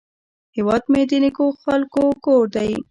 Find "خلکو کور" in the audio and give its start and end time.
1.63-2.43